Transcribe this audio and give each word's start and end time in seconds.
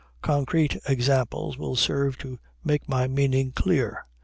Concrete 0.23 0.77
examples 0.89 1.59
will 1.59 1.75
serve 1.75 2.17
to 2.17 2.39
make 2.63 2.89
my 2.89 3.07
meaning 3.07 3.51
clear. 3.51 4.07